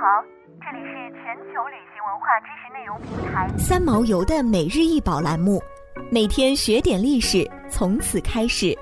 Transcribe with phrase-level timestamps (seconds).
[0.00, 0.22] 好，
[0.60, 5.60] 这里是全球旅行文化知识内容平台三毛游的每日一宝栏目，
[6.08, 8.78] 每天学点历史，从此开始。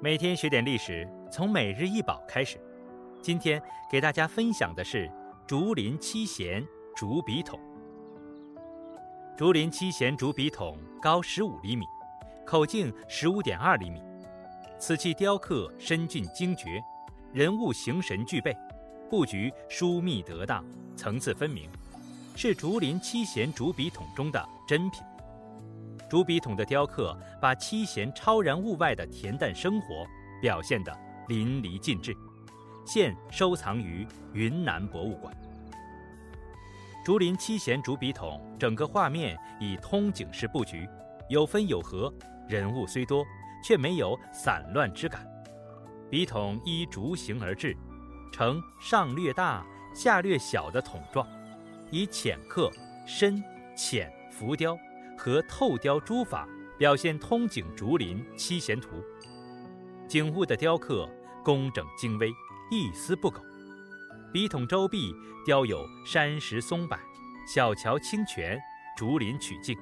[0.00, 2.58] 每天学点历史，从每日一宝开始。
[3.20, 5.10] 今天给大家分享的是
[5.46, 7.60] 竹林七贤竹笔筒。
[9.36, 11.84] 竹林七贤竹笔筒高十五厘米，
[12.46, 14.02] 口径十五点二厘米。
[14.84, 16.82] 此器雕刻深峻精绝，
[17.32, 18.52] 人物形神俱备，
[19.08, 20.64] 布局疏密得当，
[20.96, 21.70] 层次分明，
[22.34, 25.00] 是竹林七贤竹笔筒中的珍品。
[26.10, 30.04] 竹笔筒的雕刻把七贤超然物外的恬淡生活
[30.40, 30.92] 表现得
[31.28, 32.12] 淋漓尽致，
[32.84, 35.32] 现收藏于云南博物馆。
[37.04, 40.88] 竹林七贤竹笔筒整个画面以通景式布局，
[41.28, 42.12] 有分有合，
[42.48, 43.24] 人物虽多。
[43.62, 45.26] 却没有散乱之感。
[46.10, 47.76] 笔筒依竹形而制，
[48.30, 49.64] 呈上略大、
[49.94, 51.26] 下略小的筒状，
[51.90, 52.70] 以浅刻、
[53.06, 53.42] 深
[53.76, 54.76] 浅浮雕
[55.16, 56.46] 和透雕诸法
[56.78, 59.02] 表现通景竹林七贤图。
[60.06, 61.08] 景物的雕刻
[61.42, 62.28] 工整精微，
[62.70, 63.40] 一丝不苟。
[64.32, 65.14] 笔筒周壁
[65.46, 66.98] 雕有山石松柏、
[67.46, 68.60] 小桥清泉、
[68.96, 69.78] 竹林曲径。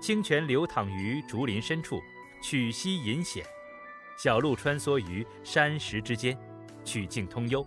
[0.00, 2.00] 清泉流淌于竹林深处。
[2.42, 3.46] 曲溪隐险，
[4.18, 6.36] 小路穿梭于山石之间，
[6.84, 7.64] 曲径通幽。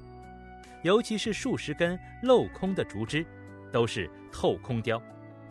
[0.83, 3.25] 尤其是数十根镂空的竹枝，
[3.71, 5.01] 都是透空雕，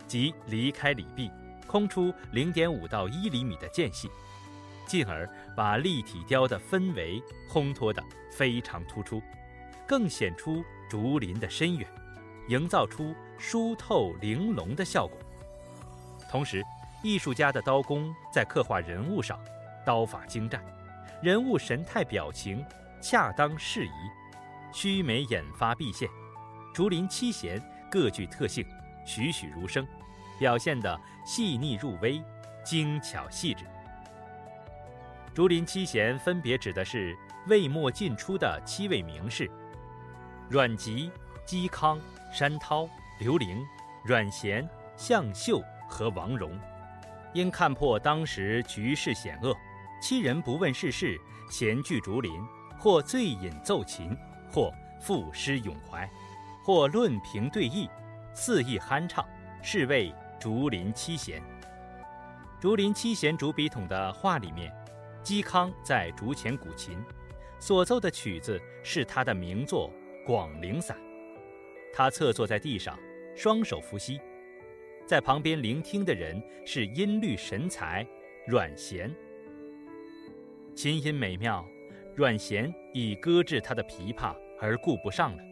[0.07, 1.31] 即离开里壁，
[1.65, 4.09] 空出零点五到一厘米的间隙，
[4.85, 9.21] 进而把立体雕的氛围烘托得非常突出，
[9.87, 11.89] 更显出竹林的深远，
[12.47, 15.17] 营造出疏透玲珑的效果。
[16.31, 16.63] 同时，
[17.05, 19.39] 艺术家的刀工在刻画人物上，
[19.85, 20.59] 刀法精湛，
[21.21, 22.65] 人物神态表情
[22.99, 23.91] 恰当适宜，
[24.73, 26.09] 须眉眼发毕现，
[26.73, 27.61] 竹林七贤
[27.91, 28.65] 各具特性，
[29.05, 29.87] 栩栩如生，
[30.39, 32.19] 表现得细腻入微，
[32.63, 33.65] 精巧细致。
[35.31, 37.15] 竹林七贤分别指的是
[37.45, 39.47] 魏末晋初的七位名士：
[40.49, 41.11] 阮籍、
[41.45, 41.99] 嵇康、
[42.33, 42.89] 山涛、
[43.19, 43.63] 刘伶、
[44.03, 44.67] 阮咸、
[44.97, 46.59] 向秀和王戎。
[47.35, 49.53] 因看破当时局势险恶，
[50.01, 51.19] 七人不问世事，
[51.51, 52.31] 闲聚竹林，
[52.79, 54.15] 或醉饮奏琴，
[54.49, 56.09] 或赋诗咏怀，
[56.63, 57.89] 或论评对弈，
[58.33, 59.27] 肆意酣畅，
[59.61, 61.43] 是谓竹林七贤。
[62.57, 64.73] 竹林七贤竹笔筒的画里面，
[65.21, 66.97] 嵇康在竹前鼓琴，
[67.59, 69.91] 所奏的曲子是他的名作
[70.25, 70.95] 《广陵散》，
[71.93, 72.97] 他侧坐在地上，
[73.35, 74.21] 双手扶膝。
[75.05, 78.05] 在旁边聆听的人是音律神才
[78.47, 79.13] 阮咸，
[80.73, 81.63] 琴音美妙，
[82.15, 85.43] 阮咸已搁置他的琵琶而顾不上了。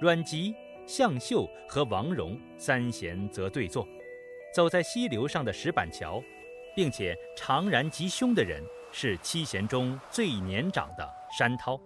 [0.00, 0.54] 阮籍、
[0.86, 3.86] 向秀和王戎三贤则对坐，
[4.54, 6.22] 走在溪流上的石板桥，
[6.74, 11.78] 并且长髯吉凶的人是七贤中最年长的山涛。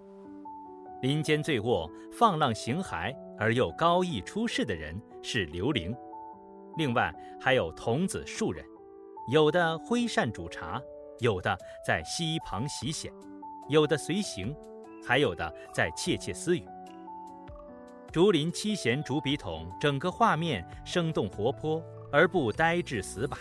[1.02, 5.92] 林间醉卧、放浪形骸而又高逸出世的人是刘伶。
[6.76, 8.64] 另外还有童子数人，
[9.32, 10.80] 有的挥扇煮茶，
[11.20, 11.56] 有的
[11.86, 13.12] 在溪旁洗险，
[13.68, 14.54] 有的随行，
[15.06, 16.64] 还有的在窃窃私语。
[18.12, 23.38] 竹林七贤竹笔筒整个画面生动活泼而不呆滞死板，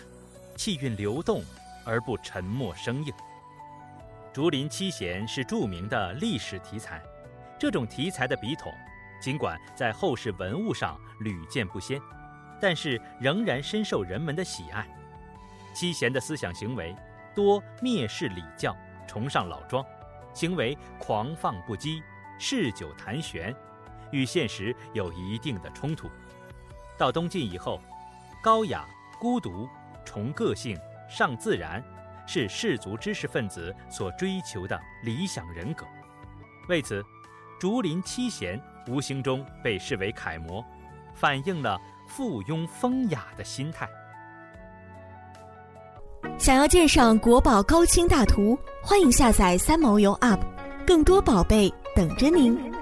[0.56, 1.42] 气韵流动
[1.86, 3.14] 而不沉默生硬。
[4.34, 7.02] 竹林七贤是著名的历史题材，
[7.58, 8.72] 这种题材的笔筒，
[9.22, 12.00] 尽管在后世文物上屡见不鲜。
[12.60, 14.88] 但是仍然深受人们的喜爱。
[15.74, 16.96] 七贤的思想行为
[17.36, 18.76] 多蔑视礼教，
[19.08, 19.86] 崇尚老庄，
[20.34, 22.02] 行为狂放不羁，
[22.40, 23.56] 嗜酒谈玄，
[24.12, 26.10] 与现实有一定的冲突。
[26.98, 27.80] 到东晋以后，
[28.42, 28.86] 高雅、
[29.20, 29.70] 孤独、
[30.04, 30.76] 重个性、
[31.08, 31.84] 尚自然，
[32.26, 35.86] 是士族知识分子所追求的理想人格。
[36.68, 37.06] 为此，
[37.60, 40.66] 竹林七贤无形中被视为楷模，
[41.14, 41.80] 反映了。
[42.08, 43.88] 附庸风雅的心态。
[46.38, 50.40] 想要鉴赏国宝高清大图，欢迎下载三毛游 App，
[50.86, 52.77] 更多宝贝等着您。